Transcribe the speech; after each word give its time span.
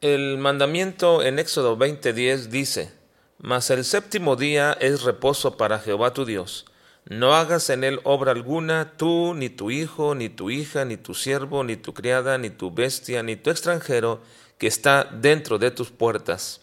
El 0.00 0.38
mandamiento 0.38 1.24
en 1.24 1.40
Éxodo 1.40 1.76
20:10 1.76 2.50
dice, 2.50 2.92
Mas 3.38 3.68
el 3.70 3.84
séptimo 3.84 4.36
día 4.36 4.78
es 4.80 5.02
reposo 5.02 5.56
para 5.56 5.80
Jehová 5.80 6.12
tu 6.12 6.24
Dios. 6.24 6.66
No 7.06 7.34
hagas 7.34 7.68
en 7.68 7.82
él 7.82 7.98
obra 8.04 8.30
alguna, 8.30 8.92
tú, 8.96 9.34
ni 9.34 9.48
tu 9.48 9.72
hijo, 9.72 10.14
ni 10.14 10.28
tu 10.28 10.50
hija, 10.50 10.84
ni 10.84 10.96
tu 10.98 11.14
siervo, 11.14 11.64
ni 11.64 11.74
tu 11.74 11.94
criada, 11.94 12.38
ni 12.38 12.48
tu 12.48 12.70
bestia, 12.70 13.24
ni 13.24 13.34
tu 13.34 13.50
extranjero 13.50 14.20
que 14.56 14.68
está 14.68 15.02
dentro 15.02 15.58
de 15.58 15.72
tus 15.72 15.90
puertas. 15.90 16.60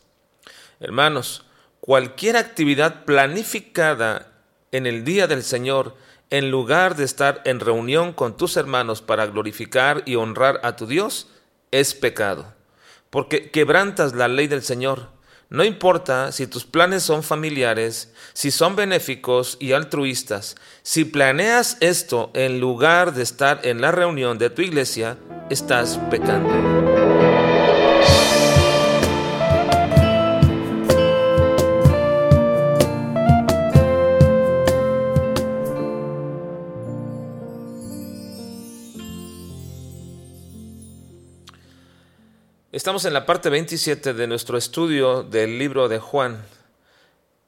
Hermanos, 0.79 1.43
cualquier 1.81 2.38
actividad 2.38 3.04
planificada 3.04 4.31
en 4.71 4.86
el 4.86 5.04
día 5.04 5.27
del 5.27 5.43
Señor, 5.43 5.97
en 6.29 6.52
lugar 6.52 6.95
de 6.95 7.04
estar 7.04 7.41
en 7.43 7.59
reunión 7.59 8.13
con 8.13 8.38
tus 8.38 8.55
hermanos 8.55 9.02
para 9.02 9.25
glorificar 9.25 10.04
y 10.05 10.15
honrar 10.15 10.61
a 10.63 10.77
tu 10.77 10.88
Dios, 10.88 11.27
es 11.71 11.93
pecado 11.93 12.55
porque 13.16 13.50
quebrantas 13.50 14.13
la 14.13 14.27
ley 14.27 14.48
del 14.48 14.62
Señor. 14.62 15.08
No 15.49 15.63
importa 15.63 16.34
si 16.34 16.48
tus 16.48 16.66
planes 16.66 17.02
son 17.02 17.23
familiares, 17.23 18.12
si 18.34 18.52
son 18.52 18.76
benéficos 18.76 19.55
y 19.62 19.71
altruistas, 19.71 20.57
si 20.84 21.05
planeas 21.05 21.77
esto 21.80 22.30
en 22.34 22.59
lugar 22.59 23.13
de 23.13 23.23
estar 23.23 23.62
en 23.63 23.80
la 23.80 23.93
reunión 23.93 24.38
de 24.38 24.49
tu 24.49 24.63
iglesia, 24.63 25.17
estás 25.49 25.98
pecando. 26.12 26.95
Estamos 42.75 43.05
en 43.05 43.13
la 43.13 43.25
parte 43.25 43.49
27 43.49 44.13
de 44.13 44.27
nuestro 44.27 44.57
estudio 44.57 45.23
del 45.23 45.57
libro 45.57 45.88
de 45.88 45.99
Juan, 45.99 46.43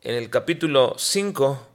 en 0.02 0.16
el 0.16 0.30
capítulo 0.30 0.96
5, 0.98 1.68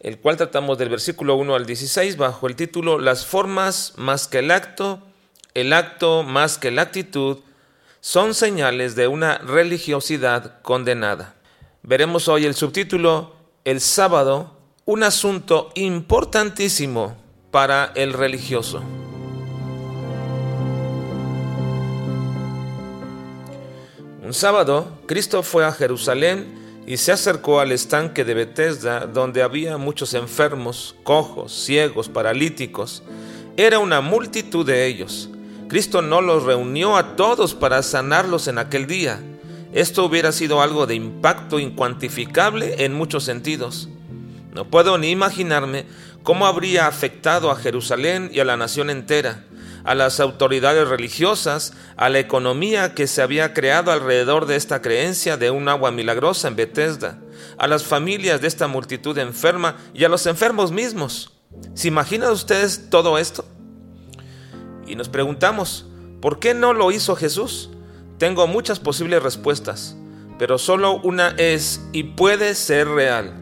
el 0.00 0.18
cual 0.18 0.36
tratamos 0.36 0.76
del 0.76 0.90
versículo 0.90 1.36
1 1.36 1.54
al 1.54 1.64
16 1.64 2.18
bajo 2.18 2.46
el 2.46 2.54
título 2.54 2.98
Las 2.98 3.24
formas 3.24 3.94
más 3.96 4.28
que 4.28 4.40
el 4.40 4.50
acto, 4.50 5.00
el 5.54 5.72
acto 5.72 6.22
más 6.22 6.58
que 6.58 6.70
la 6.70 6.82
actitud, 6.82 7.38
son 8.00 8.34
señales 8.34 8.94
de 8.94 9.08
una 9.08 9.38
religiosidad 9.38 10.60
condenada. 10.60 11.34
Veremos 11.82 12.28
hoy 12.28 12.44
el 12.44 12.54
subtítulo 12.54 13.36
El 13.64 13.80
sábado, 13.80 14.58
un 14.84 15.02
asunto 15.02 15.70
importantísimo 15.76 17.16
para 17.50 17.90
el 17.94 18.12
religioso. 18.12 18.82
Un 24.28 24.34
sábado, 24.34 24.92
Cristo 25.06 25.42
fue 25.42 25.64
a 25.64 25.72
Jerusalén 25.72 26.82
y 26.86 26.98
se 26.98 27.12
acercó 27.12 27.60
al 27.60 27.72
estanque 27.72 28.26
de 28.26 28.34
Bethesda, 28.34 29.06
donde 29.06 29.40
había 29.40 29.78
muchos 29.78 30.12
enfermos, 30.12 30.96
cojos, 31.02 31.50
ciegos, 31.50 32.10
paralíticos. 32.10 33.02
Era 33.56 33.78
una 33.78 34.02
multitud 34.02 34.66
de 34.66 34.84
ellos. 34.84 35.30
Cristo 35.68 36.02
no 36.02 36.20
los 36.20 36.42
reunió 36.42 36.98
a 36.98 37.16
todos 37.16 37.54
para 37.54 37.82
sanarlos 37.82 38.48
en 38.48 38.58
aquel 38.58 38.86
día. 38.86 39.18
Esto 39.72 40.04
hubiera 40.04 40.30
sido 40.30 40.60
algo 40.60 40.86
de 40.86 40.94
impacto 40.94 41.58
incuantificable 41.58 42.84
en 42.84 42.92
muchos 42.92 43.24
sentidos. 43.24 43.88
No 44.52 44.66
puedo 44.66 44.98
ni 44.98 45.08
imaginarme 45.08 45.86
cómo 46.22 46.46
habría 46.46 46.86
afectado 46.86 47.50
a 47.50 47.56
Jerusalén 47.56 48.30
y 48.30 48.40
a 48.40 48.44
la 48.44 48.58
nación 48.58 48.90
entera 48.90 49.46
a 49.88 49.94
las 49.94 50.20
autoridades 50.20 50.86
religiosas, 50.86 51.72
a 51.96 52.10
la 52.10 52.18
economía 52.18 52.92
que 52.92 53.06
se 53.06 53.22
había 53.22 53.54
creado 53.54 53.90
alrededor 53.90 54.44
de 54.44 54.56
esta 54.56 54.82
creencia 54.82 55.38
de 55.38 55.50
un 55.50 55.66
agua 55.66 55.90
milagrosa 55.90 56.48
en 56.48 56.56
Bethesda, 56.56 57.18
a 57.56 57.66
las 57.66 57.84
familias 57.84 58.42
de 58.42 58.48
esta 58.48 58.66
multitud 58.66 59.16
enferma 59.16 59.76
y 59.94 60.04
a 60.04 60.10
los 60.10 60.26
enfermos 60.26 60.72
mismos. 60.72 61.38
¿Se 61.72 61.88
imaginan 61.88 62.32
ustedes 62.32 62.90
todo 62.90 63.16
esto? 63.16 63.46
Y 64.86 64.94
nos 64.94 65.08
preguntamos, 65.08 65.86
¿por 66.20 66.38
qué 66.38 66.52
no 66.52 66.74
lo 66.74 66.92
hizo 66.92 67.16
Jesús? 67.16 67.70
Tengo 68.18 68.46
muchas 68.46 68.80
posibles 68.80 69.22
respuestas, 69.22 69.96
pero 70.38 70.58
solo 70.58 71.00
una 71.00 71.30
es 71.38 71.80
y 71.94 72.02
puede 72.02 72.54
ser 72.54 72.88
real. 72.88 73.32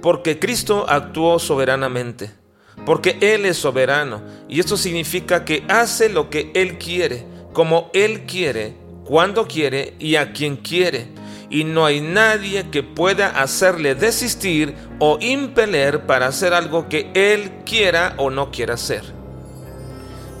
Porque 0.00 0.38
Cristo 0.38 0.86
actuó 0.88 1.40
soberanamente 1.40 2.35
porque 2.84 3.18
Él 3.20 3.46
es 3.46 3.56
soberano 3.56 4.22
y 4.48 4.60
esto 4.60 4.76
significa 4.76 5.44
que 5.44 5.64
hace 5.68 6.08
lo 6.08 6.30
que 6.30 6.50
Él 6.54 6.78
quiere, 6.78 7.26
como 7.52 7.90
Él 7.92 8.26
quiere, 8.26 8.76
cuando 9.04 9.46
quiere 9.46 9.94
y 9.98 10.16
a 10.16 10.32
quien 10.32 10.56
quiere. 10.56 11.08
Y 11.48 11.62
no 11.62 11.86
hay 11.86 12.00
nadie 12.00 12.70
que 12.70 12.82
pueda 12.82 13.40
hacerle 13.40 13.94
desistir 13.94 14.74
o 14.98 15.18
impeler 15.20 16.04
para 16.04 16.26
hacer 16.26 16.52
algo 16.52 16.88
que 16.88 17.10
Él 17.14 17.52
quiera 17.64 18.14
o 18.16 18.30
no 18.30 18.50
quiera 18.50 18.74
hacer. 18.74 19.04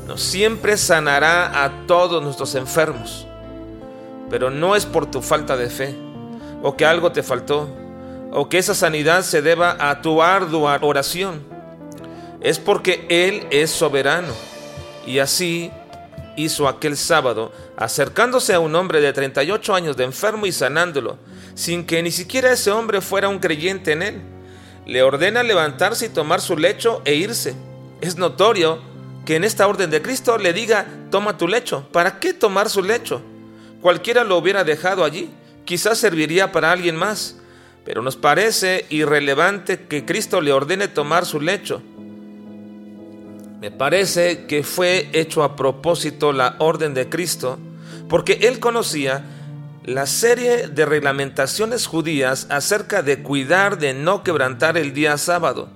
No 0.06 0.16
siempre 0.16 0.76
sanará 0.76 1.64
a 1.64 1.86
todos 1.86 2.22
nuestros 2.22 2.54
enfermos, 2.54 3.26
pero 4.30 4.50
no 4.50 4.76
es 4.76 4.84
por 4.84 5.06
tu 5.06 5.22
falta 5.22 5.56
de 5.56 5.70
fe 5.70 5.96
o 6.62 6.76
que 6.76 6.84
algo 6.84 7.12
te 7.12 7.22
faltó 7.22 7.68
o 8.32 8.48
que 8.48 8.58
esa 8.58 8.74
sanidad 8.74 9.22
se 9.22 9.42
deba 9.42 9.76
a 9.78 10.02
tu 10.02 10.22
ardua 10.22 10.78
oración 10.82 11.55
es 12.46 12.60
porque 12.60 13.04
Él 13.08 13.44
es 13.50 13.72
soberano. 13.72 14.32
Y 15.04 15.18
así 15.18 15.72
hizo 16.36 16.68
aquel 16.68 16.96
sábado, 16.96 17.50
acercándose 17.76 18.54
a 18.54 18.60
un 18.60 18.76
hombre 18.76 19.00
de 19.00 19.12
38 19.12 19.74
años 19.74 19.96
de 19.96 20.04
enfermo 20.04 20.46
y 20.46 20.52
sanándolo, 20.52 21.18
sin 21.56 21.84
que 21.84 22.04
ni 22.04 22.12
siquiera 22.12 22.52
ese 22.52 22.70
hombre 22.70 23.00
fuera 23.00 23.28
un 23.28 23.40
creyente 23.40 23.90
en 23.90 24.02
Él. 24.02 24.22
Le 24.86 25.02
ordena 25.02 25.42
levantarse 25.42 26.06
y 26.06 26.10
tomar 26.10 26.40
su 26.40 26.56
lecho 26.56 27.02
e 27.04 27.14
irse. 27.14 27.56
Es 28.00 28.16
notorio 28.16 28.80
que 29.24 29.34
en 29.34 29.42
esta 29.42 29.66
orden 29.66 29.90
de 29.90 30.00
Cristo 30.00 30.38
le 30.38 30.52
diga, 30.52 30.86
toma 31.10 31.36
tu 31.36 31.48
lecho. 31.48 31.88
¿Para 31.90 32.20
qué 32.20 32.32
tomar 32.32 32.70
su 32.70 32.80
lecho? 32.80 33.22
Cualquiera 33.80 34.22
lo 34.22 34.36
hubiera 34.36 34.62
dejado 34.62 35.02
allí. 35.02 35.30
Quizás 35.64 35.98
serviría 35.98 36.52
para 36.52 36.70
alguien 36.70 36.94
más. 36.94 37.38
Pero 37.84 38.02
nos 38.02 38.14
parece 38.14 38.86
irrelevante 38.88 39.86
que 39.88 40.04
Cristo 40.04 40.40
le 40.40 40.52
ordene 40.52 40.86
tomar 40.86 41.26
su 41.26 41.40
lecho. 41.40 41.82
Me 43.66 43.72
parece 43.72 44.46
que 44.46 44.62
fue 44.62 45.10
hecho 45.12 45.42
a 45.42 45.56
propósito 45.56 46.32
la 46.32 46.54
orden 46.60 46.94
de 46.94 47.08
Cristo 47.08 47.58
porque 48.08 48.38
él 48.42 48.60
conocía 48.60 49.24
la 49.82 50.06
serie 50.06 50.68
de 50.68 50.86
reglamentaciones 50.86 51.88
judías 51.88 52.46
acerca 52.48 53.02
de 53.02 53.24
cuidar 53.24 53.78
de 53.78 53.92
no 53.92 54.22
quebrantar 54.22 54.78
el 54.78 54.94
día 54.94 55.18
sábado. 55.18 55.68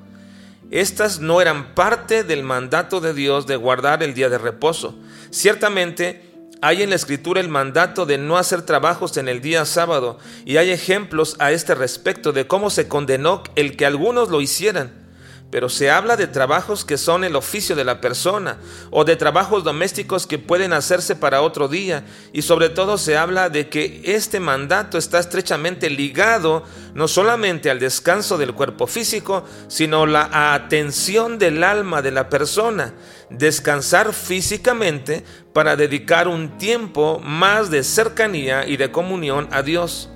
Estas 0.71 1.19
no 1.19 1.41
eran 1.41 1.75
parte 1.75 2.23
del 2.23 2.45
mandato 2.45 3.01
de 3.01 3.13
Dios 3.13 3.49
de 3.49 3.57
guardar 3.57 4.05
el 4.05 4.15
día 4.15 4.29
de 4.29 4.39
reposo. 4.39 4.95
Ciertamente, 5.31 6.23
hay 6.63 6.85
en 6.85 6.91
la 6.91 6.97
escritura 6.97 7.41
el 7.41 7.49
mandato 7.49 8.07
de 8.07 8.19
no 8.19 8.39
hacer 8.39 8.63
trabajos 8.63 9.17
en 9.17 9.27
el 9.27 9.41
día 9.41 9.65
sábado 9.65 10.21
y 10.45 10.59
hay 10.59 10.71
ejemplos 10.71 11.35
a 11.41 11.51
este 11.51 11.75
respecto 11.75 12.31
de 12.31 12.47
cómo 12.47 12.71
se 12.71 12.87
condenó 12.87 13.43
el 13.57 13.77
que 13.77 13.85
algunos 13.85 14.29
lo 14.29 14.41
hicieran 14.41 15.10
pero 15.51 15.69
se 15.69 15.91
habla 15.91 16.17
de 16.17 16.27
trabajos 16.27 16.85
que 16.85 16.97
son 16.97 17.25
el 17.25 17.35
oficio 17.35 17.75
de 17.75 17.85
la 17.85 18.01
persona 18.01 18.59
o 18.91 19.05
de 19.05 19.17
trabajos 19.17 19.65
domésticos 19.65 20.27
que 20.27 20.39
pueden 20.39 20.73
hacerse 20.73 21.17
para 21.17 21.43
otro 21.43 21.69
día 21.69 22.05
y 22.33 22.43
sobre 22.43 22.69
todo 22.69 22.99
se 22.99 23.17
habla 23.17 23.49
de 23.49 23.69
que 23.69 24.01
este 24.05 24.39
mandato 24.39 24.97
está 24.97 25.19
estrechamente 25.19 25.91
ligado 25.91 26.65
no 26.95 27.09
solamente 27.09 27.71
al 27.71 27.81
descanso 27.81 28.39
del 28.39 28.55
cuerpo 28.55 28.87
físico, 28.87 29.45
sino 29.69 30.07
la 30.07 30.55
atención 30.55 31.39
del 31.39 31.65
alma 31.65 32.03
de 32.03 32.11
la 32.13 32.29
persona, 32.29 32.95
descansar 33.31 34.13
físicamente 34.13 35.25
para 35.53 35.77
dedicar 35.77 36.29
un 36.29 36.59
tiempo 36.59 37.21
más 37.21 37.71
de 37.71 37.83
cercanía 37.83 38.67
y 38.67 38.77
de 38.77 38.91
comunión 38.91 39.49
a 39.51 39.63
Dios. 39.63 40.11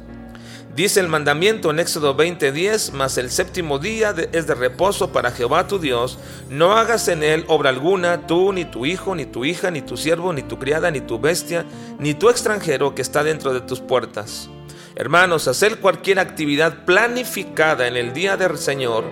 Dice 0.75 0.99
el 0.99 1.07
mandamiento 1.07 1.71
en 1.71 1.79
Éxodo 1.79 2.17
20:10, 2.17 2.91
mas 2.93 3.17
el 3.17 3.31
séptimo 3.31 3.79
día 3.79 4.13
es 4.33 4.49
de 4.49 4.57
reposo 4.57 5.13
para 5.13 5.31
Jehová 5.31 5.69
tu 5.69 5.79
Dios, 5.79 6.19
no 6.51 6.73
hagas 6.73 7.07
en 7.07 7.23
él 7.23 7.45
obra 7.47 7.71
alguna, 7.71 8.27
tú, 8.27 8.53
ni 8.53 8.65
tu 8.65 8.85
hijo, 8.85 9.15
ni 9.15 9.25
tu 9.25 9.45
hija, 9.45 9.71
ni 9.71 9.83
tu 9.83 9.97
siervo, 9.97 10.33
ni 10.33 10.43
tu 10.43 10.59
criada, 10.59 10.91
ni 10.91 11.01
tu 11.01 11.21
bestia, 11.21 11.65
ni 12.01 12.15
tu 12.15 12.29
extranjero 12.29 12.93
que 12.93 13.03
está 13.03 13.23
dentro 13.23 13.55
de 13.55 13.61
tus 13.61 13.79
puertas. 13.79 14.51
Hermanos, 14.97 15.47
hacer 15.47 15.79
cualquier 15.79 16.19
actividad 16.19 16.85
planificada 16.85 17.87
en 17.87 17.97
el 17.97 18.13
día 18.13 18.37
del 18.37 18.59
Señor, 18.59 19.05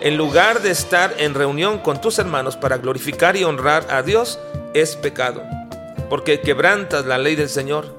en 0.00 0.16
lugar 0.16 0.62
de 0.62 0.70
estar 0.70 1.12
en 1.18 1.34
reunión 1.34 1.78
con 1.78 2.00
tus 2.00 2.20
hermanos 2.20 2.56
para 2.56 2.78
glorificar 2.78 3.36
y 3.36 3.42
honrar 3.42 3.88
a 3.90 4.02
Dios, 4.02 4.38
es 4.72 4.94
pecado, 4.94 5.42
porque 6.08 6.40
quebrantas 6.40 7.06
la 7.06 7.18
ley 7.18 7.34
del 7.34 7.48
Señor. 7.48 7.97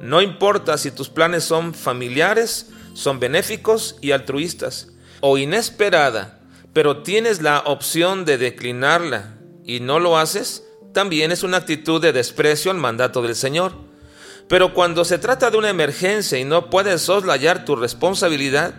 No 0.00 0.22
importa 0.22 0.78
si 0.78 0.90
tus 0.90 1.08
planes 1.08 1.44
son 1.44 1.74
familiares, 1.74 2.70
son 2.94 3.20
benéficos 3.20 3.96
y 4.00 4.12
altruistas, 4.12 4.88
o 5.20 5.38
inesperada, 5.38 6.40
pero 6.72 7.02
tienes 7.02 7.42
la 7.42 7.60
opción 7.60 8.24
de 8.24 8.38
declinarla 8.38 9.36
y 9.64 9.80
no 9.80 9.98
lo 9.98 10.18
haces, 10.18 10.64
también 10.92 11.32
es 11.32 11.42
una 11.42 11.58
actitud 11.58 12.00
de 12.00 12.12
desprecio 12.12 12.70
al 12.70 12.76
mandato 12.78 13.22
del 13.22 13.34
Señor. 13.34 13.72
Pero 14.48 14.72
cuando 14.72 15.04
se 15.04 15.18
trata 15.18 15.50
de 15.50 15.58
una 15.58 15.68
emergencia 15.68 16.38
y 16.38 16.44
no 16.44 16.70
puedes 16.70 17.02
soslayar 17.02 17.64
tu 17.64 17.76
responsabilidad, 17.76 18.74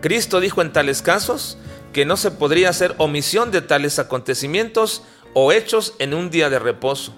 Cristo 0.00 0.40
dijo 0.40 0.62
en 0.62 0.72
tales 0.72 1.02
casos 1.02 1.58
que 1.92 2.04
no 2.04 2.16
se 2.16 2.30
podría 2.30 2.70
hacer 2.70 2.94
omisión 2.98 3.50
de 3.50 3.62
tales 3.62 3.98
acontecimientos 3.98 5.02
o 5.34 5.52
hechos 5.52 5.94
en 5.98 6.14
un 6.14 6.30
día 6.30 6.48
de 6.48 6.58
reposo. 6.58 7.14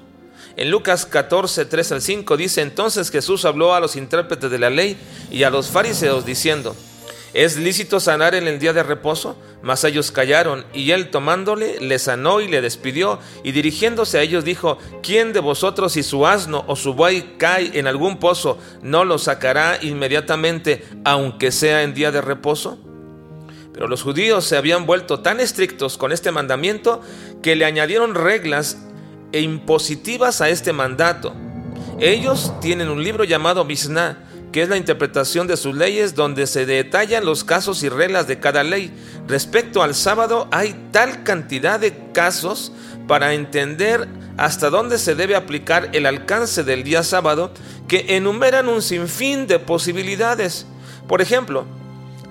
En 0.57 0.71
Lucas 0.71 1.07
14, 1.07 1.65
3 1.65 1.93
al 1.93 2.03
5 2.03 2.37
dice, 2.37 2.63
entonces 2.63 3.11
Jesús 3.11 3.45
habló 3.45 3.75
a 3.75 3.81
los 3.81 3.97
intérpretes 3.97 4.51
de 4.51 4.59
la 4.59 4.71
ley 4.71 4.97
y 5.31 5.43
a 5.43 5.51
los 5.51 5.69
fariseos 5.69 6.25
diciendo, 6.25 6.75
¿Es 7.35 7.59
lícito 7.59 8.01
sanar 8.01 8.35
en 8.35 8.49
el 8.49 8.59
día 8.59 8.73
de 8.73 8.83
reposo? 8.83 9.37
Mas 9.63 9.85
ellos 9.85 10.11
callaron, 10.11 10.65
y 10.73 10.93
él 10.93 11.11
tomándole, 11.11 11.79
le 11.79 11.99
sanó 11.99 12.41
y 12.41 12.49
le 12.49 12.63
despidió, 12.63 13.19
y 13.45 13.53
dirigiéndose 13.53 14.19
a 14.19 14.23
ellos 14.23 14.45
dijo, 14.45 14.79
¿quién 15.03 15.35
de 15.35 15.41
vosotros 15.41 15.93
si 15.93 16.03
su 16.03 16.27
asno 16.27 16.65
o 16.69 16.75
su 16.75 16.95
buey 16.95 17.35
cae 17.37 17.79
en 17.79 17.87
algún 17.87 18.19
pozo, 18.19 18.59
no 18.83 19.05
lo 19.05 19.19
sacará 19.19 19.79
inmediatamente, 19.83 20.85
aunque 21.05 21.53
sea 21.53 21.83
en 21.83 21.93
día 21.93 22.11
de 22.11 22.23
reposo? 22.23 22.79
Pero 23.75 23.89
los 23.89 24.03
judíos 24.03 24.45
se 24.45 24.57
habían 24.57 24.87
vuelto 24.87 25.21
tan 25.21 25.39
estrictos 25.39 25.99
con 25.99 26.13
este 26.13 26.33
mandamiento 26.33 27.03
que 27.43 27.57
le 27.57 27.67
añadieron 27.67 28.15
reglas 28.15 28.79
e 29.33 29.41
impositivas 29.41 30.41
a 30.41 30.49
este 30.49 30.73
mandato. 30.73 31.35
Ellos 32.01 32.53
tienen 32.61 32.89
un 32.89 33.03
libro 33.03 33.25
llamado 33.25 33.65
Mishnah, 33.65 34.25
que 34.53 34.63
es 34.63 34.69
la 34.69 34.77
interpretación 34.77 35.47
de 35.47 35.57
sus 35.57 35.75
leyes 35.75 36.15
donde 36.15 36.47
se 36.47 36.65
detallan 36.65 37.25
los 37.25 37.45
casos 37.45 37.83
y 37.83 37.89
reglas 37.89 38.27
de 38.27 38.39
cada 38.39 38.65
ley. 38.65 38.93
Respecto 39.27 39.83
al 39.83 39.95
sábado 39.95 40.49
hay 40.51 40.75
tal 40.91 41.23
cantidad 41.23 41.79
de 41.79 41.95
casos 42.13 42.73
para 43.07 43.35
entender 43.35 44.09
hasta 44.37 44.71
dónde 44.71 44.99
se 44.99 45.15
debe 45.15 45.35
aplicar 45.35 45.91
el 45.93 46.07
alcance 46.07 46.63
del 46.63 46.85
día 46.85 47.03
sábado 47.03 47.53
que 47.89 48.17
enumeran 48.17 48.69
un 48.69 48.83
sinfín 48.83 49.47
de 49.47 49.59
posibilidades. 49.59 50.67
Por 51.09 51.21
ejemplo, 51.21 51.67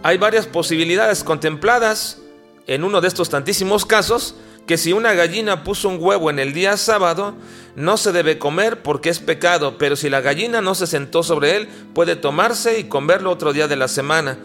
hay 0.04 0.18
varias 0.18 0.46
posibilidades 0.46 1.24
contempladas 1.24 2.20
en 2.68 2.84
uno 2.84 3.02
de 3.02 3.08
estos 3.08 3.30
tantísimos 3.30 3.86
casos 3.86 4.36
que 4.68 4.78
si 4.78 4.92
una 4.92 5.14
gallina 5.14 5.64
puso 5.64 5.88
un 5.88 5.98
huevo 6.00 6.30
en 6.30 6.40
el 6.40 6.54
día 6.54 6.76
sábado, 6.76 7.34
no 7.78 7.96
se 7.96 8.12
debe 8.12 8.38
comer 8.38 8.84
porque 8.84 9.10
es 9.10 9.20
pecado, 9.20 9.78
pero 9.78 9.96
si 9.96 10.10
la 10.10 10.20
gallina 10.20 10.62
no 10.62 10.76
se 10.76 10.88
sentó 10.88 11.24
sobre 11.24 11.56
él, 11.56 11.70
puede 11.94 12.18
tomarse 12.18 12.78
y 12.78 12.84
comerlo 12.84 13.32
otro 13.32 13.54
día 13.54 13.70
de 13.70 13.78
la 13.78 13.88
semana. 13.88 14.38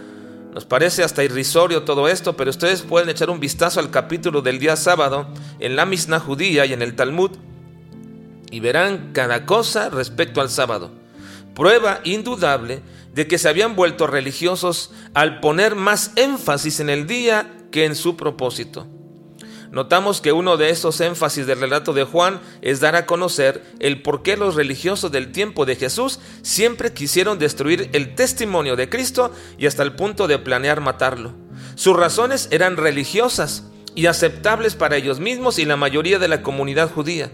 Nos 0.54 0.64
parece 0.64 1.02
hasta 1.02 1.24
irrisorio 1.24 1.82
todo 1.82 2.08
esto, 2.08 2.36
pero 2.36 2.50
ustedes 2.50 2.82
pueden 2.82 3.08
echar 3.08 3.30
un 3.30 3.40
vistazo 3.40 3.80
al 3.80 3.90
capítulo 3.90 4.42
del 4.42 4.60
día 4.60 4.76
sábado 4.76 5.26
en 5.58 5.74
la 5.74 5.86
Misna 5.86 6.20
judía 6.20 6.66
y 6.66 6.72
en 6.72 6.82
el 6.82 6.94
Talmud 6.94 7.32
y 8.52 8.60
verán 8.60 9.10
cada 9.12 9.44
cosa 9.44 9.90
respecto 9.90 10.40
al 10.40 10.50
sábado. 10.50 10.92
Prueba 11.54 12.00
indudable 12.04 12.80
de 13.12 13.26
que 13.26 13.38
se 13.38 13.48
habían 13.48 13.74
vuelto 13.74 14.06
religiosos 14.06 14.92
al 15.14 15.40
poner 15.40 15.74
más 15.74 16.12
énfasis 16.14 16.78
en 16.78 16.90
el 16.90 17.08
día 17.08 17.50
que 17.72 17.86
en 17.86 17.96
su 17.96 18.16
propósito. 18.16 18.86
Notamos 19.72 20.20
que 20.20 20.32
uno 20.32 20.58
de 20.58 20.69
esos 20.69 21.00
énfasis 21.00 21.46
del 21.46 21.58
relato 21.58 21.94
de 21.94 22.04
Juan 22.04 22.42
es 22.60 22.80
dar 22.80 22.94
a 22.94 23.06
conocer 23.06 23.64
el 23.80 24.02
por 24.02 24.22
qué 24.22 24.36
los 24.36 24.54
religiosos 24.54 25.10
del 25.10 25.32
tiempo 25.32 25.64
de 25.64 25.76
Jesús 25.76 26.20
siempre 26.42 26.92
quisieron 26.92 27.38
destruir 27.38 27.88
el 27.94 28.14
testimonio 28.14 28.76
de 28.76 28.90
Cristo 28.90 29.32
y 29.56 29.64
hasta 29.64 29.82
el 29.82 29.94
punto 29.94 30.28
de 30.28 30.38
planear 30.38 30.82
matarlo. 30.82 31.32
Sus 31.74 31.96
razones 31.96 32.48
eran 32.50 32.76
religiosas 32.76 33.64
y 33.94 34.06
aceptables 34.06 34.74
para 34.74 34.96
ellos 34.96 35.20
mismos 35.20 35.58
y 35.58 35.64
la 35.64 35.76
mayoría 35.76 36.19
de 36.19 36.28
la 36.28 36.42
comunidad 36.42 36.90
judía 36.90 37.30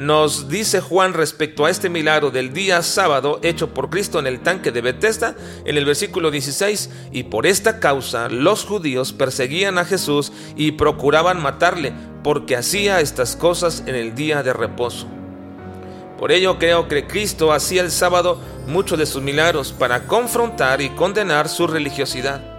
nos 0.00 0.48
dice 0.48 0.80
Juan 0.80 1.12
respecto 1.12 1.66
a 1.66 1.70
este 1.70 1.90
milagro 1.90 2.30
del 2.30 2.54
día 2.54 2.82
sábado 2.82 3.38
hecho 3.42 3.74
por 3.74 3.90
Cristo 3.90 4.18
en 4.18 4.26
el 4.26 4.40
tanque 4.40 4.72
de 4.72 4.80
Bethesda 4.80 5.36
en 5.66 5.76
el 5.76 5.84
versículo 5.84 6.30
16, 6.30 6.88
y 7.12 7.24
por 7.24 7.46
esta 7.46 7.80
causa 7.80 8.30
los 8.30 8.64
judíos 8.64 9.12
perseguían 9.12 9.76
a 9.76 9.84
Jesús 9.84 10.32
y 10.56 10.72
procuraban 10.72 11.42
matarle 11.42 11.92
porque 12.24 12.56
hacía 12.56 13.00
estas 13.00 13.36
cosas 13.36 13.82
en 13.86 13.94
el 13.94 14.14
día 14.14 14.42
de 14.42 14.54
reposo. 14.54 15.06
Por 16.18 16.32
ello 16.32 16.58
creo 16.58 16.88
que 16.88 17.06
Cristo 17.06 17.52
hacía 17.52 17.82
el 17.82 17.90
sábado 17.90 18.40
muchos 18.66 18.98
de 18.98 19.04
sus 19.04 19.20
milagros 19.20 19.72
para 19.72 20.06
confrontar 20.06 20.80
y 20.80 20.88
condenar 20.90 21.46
su 21.50 21.66
religiosidad. 21.66 22.49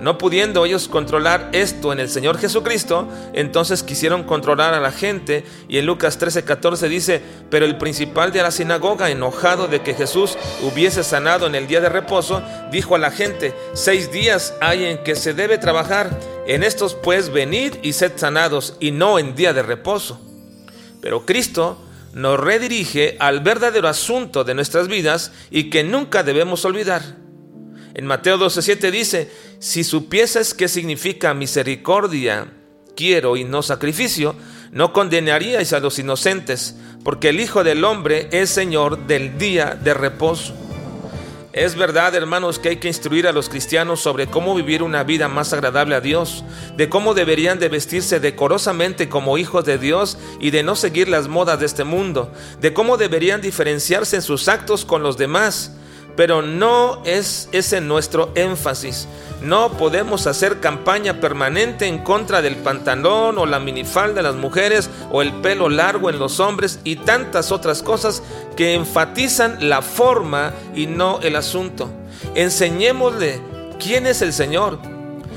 No 0.00 0.18
pudiendo 0.18 0.66
ellos 0.66 0.88
controlar 0.88 1.48
esto 1.52 1.92
en 1.92 2.00
el 2.00 2.10
Señor 2.10 2.38
Jesucristo, 2.38 3.08
entonces 3.32 3.82
quisieron 3.82 4.24
controlar 4.24 4.74
a 4.74 4.80
la 4.80 4.92
gente 4.92 5.44
y 5.68 5.78
en 5.78 5.86
Lucas 5.86 6.20
13:14 6.20 6.88
dice, 6.88 7.22
pero 7.48 7.64
el 7.64 7.78
principal 7.78 8.30
de 8.30 8.42
la 8.42 8.50
sinagoga, 8.50 9.10
enojado 9.10 9.68
de 9.68 9.80
que 9.80 9.94
Jesús 9.94 10.36
hubiese 10.62 11.02
sanado 11.02 11.46
en 11.46 11.54
el 11.54 11.66
día 11.66 11.80
de 11.80 11.88
reposo, 11.88 12.42
dijo 12.70 12.94
a 12.94 12.98
la 12.98 13.10
gente, 13.10 13.54
seis 13.72 14.12
días 14.12 14.54
hay 14.60 14.84
en 14.84 15.02
que 15.02 15.16
se 15.16 15.32
debe 15.32 15.56
trabajar, 15.56 16.10
en 16.46 16.62
estos 16.62 16.94
pues 16.94 17.32
venid 17.32 17.74
y 17.82 17.94
sed 17.94 18.12
sanados 18.16 18.76
y 18.80 18.90
no 18.90 19.18
en 19.18 19.34
día 19.34 19.54
de 19.54 19.62
reposo. 19.62 20.20
Pero 21.00 21.24
Cristo 21.24 21.78
nos 22.12 22.38
redirige 22.38 23.16
al 23.18 23.40
verdadero 23.40 23.88
asunto 23.88 24.44
de 24.44 24.54
nuestras 24.54 24.88
vidas 24.88 25.32
y 25.50 25.70
que 25.70 25.84
nunca 25.84 26.22
debemos 26.22 26.64
olvidar. 26.64 27.25
En 27.96 28.04
Mateo 28.04 28.36
12:7 28.36 28.90
dice, 28.90 29.30
si 29.58 29.82
supieses 29.82 30.52
qué 30.52 30.68
significa 30.68 31.32
misericordia, 31.32 32.52
quiero 32.94 33.38
y 33.38 33.44
no 33.44 33.62
sacrificio, 33.62 34.36
no 34.70 34.92
condenaríais 34.92 35.72
a 35.72 35.80
los 35.80 35.98
inocentes, 35.98 36.76
porque 37.04 37.30
el 37.30 37.40
Hijo 37.40 37.64
del 37.64 37.84
Hombre 37.84 38.28
es 38.32 38.50
Señor 38.50 39.06
del 39.06 39.38
día 39.38 39.78
de 39.82 39.94
reposo. 39.94 40.54
Es 41.54 41.74
verdad, 41.74 42.14
hermanos, 42.14 42.58
que 42.58 42.68
hay 42.68 42.76
que 42.76 42.88
instruir 42.88 43.26
a 43.26 43.32
los 43.32 43.48
cristianos 43.48 44.00
sobre 44.00 44.26
cómo 44.26 44.54
vivir 44.54 44.82
una 44.82 45.02
vida 45.02 45.28
más 45.28 45.54
agradable 45.54 45.94
a 45.94 46.02
Dios, 46.02 46.44
de 46.76 46.90
cómo 46.90 47.14
deberían 47.14 47.58
de 47.58 47.70
vestirse 47.70 48.20
decorosamente 48.20 49.08
como 49.08 49.38
hijos 49.38 49.64
de 49.64 49.78
Dios 49.78 50.18
y 50.38 50.50
de 50.50 50.62
no 50.62 50.76
seguir 50.76 51.08
las 51.08 51.28
modas 51.28 51.60
de 51.60 51.64
este 51.64 51.84
mundo, 51.84 52.30
de 52.60 52.74
cómo 52.74 52.98
deberían 52.98 53.40
diferenciarse 53.40 54.16
en 54.16 54.22
sus 54.22 54.48
actos 54.48 54.84
con 54.84 55.02
los 55.02 55.16
demás, 55.16 55.72
pero 56.16 56.42
no 56.42 57.02
es 57.04 57.48
ese 57.52 57.80
nuestro 57.80 58.32
énfasis. 58.34 59.06
No 59.42 59.72
podemos 59.72 60.26
hacer 60.26 60.60
campaña 60.60 61.20
permanente 61.20 61.86
en 61.86 61.98
contra 61.98 62.40
del 62.40 62.56
pantalón 62.56 63.38
o 63.38 63.44
la 63.44 63.60
minifalda 63.60 64.16
de 64.16 64.22
las 64.22 64.34
mujeres 64.34 64.88
o 65.12 65.20
el 65.20 65.32
pelo 65.34 65.68
largo 65.68 66.08
en 66.08 66.18
los 66.18 66.40
hombres 66.40 66.80
y 66.84 66.96
tantas 66.96 67.52
otras 67.52 67.82
cosas 67.82 68.22
que 68.56 68.74
enfatizan 68.74 69.68
la 69.68 69.82
forma 69.82 70.52
y 70.74 70.86
no 70.86 71.20
el 71.22 71.36
asunto. 71.36 71.90
Enseñémosle 72.34 73.40
quién 73.78 74.06
es 74.06 74.22
el 74.22 74.32
Señor, 74.32 74.78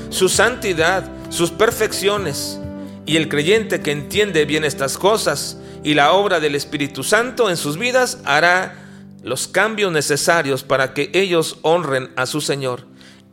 su 0.08 0.30
santidad, 0.30 1.04
sus 1.28 1.50
perfecciones. 1.50 2.58
Y 3.04 3.16
el 3.16 3.28
creyente 3.28 3.80
que 3.80 3.92
entiende 3.92 4.46
bien 4.46 4.64
estas 4.64 4.96
cosas 4.96 5.58
y 5.82 5.94
la 5.94 6.12
obra 6.12 6.40
del 6.40 6.54
Espíritu 6.54 7.02
Santo 7.02 7.50
en 7.50 7.56
sus 7.56 7.76
vidas 7.76 8.18
hará 8.24 8.79
los 9.22 9.48
cambios 9.48 9.92
necesarios 9.92 10.62
para 10.62 10.94
que 10.94 11.10
ellos 11.12 11.58
honren 11.62 12.10
a 12.16 12.26
su 12.26 12.40
Señor. 12.40 12.84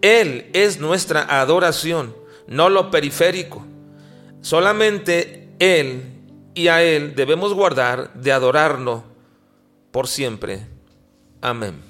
Él 0.02 0.50
es 0.54 0.80
nuestra 0.80 1.42
adoración, 1.42 2.16
no 2.48 2.70
lo 2.70 2.92
periférico. 2.92 3.66
Solamente 4.42 5.50
Él 5.60 6.04
y 6.54 6.68
a 6.68 6.84
Él 6.84 7.16
debemos 7.16 7.54
guardar 7.54 8.14
de 8.14 8.32
adorarlo 8.32 9.04
por 9.92 10.08
siempre. 10.08 10.68
Amén. 11.42 11.87